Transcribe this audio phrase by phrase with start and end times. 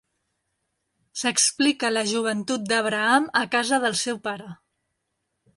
[1.23, 4.53] S'explica la joventut d'Abraham a casa del seu pare.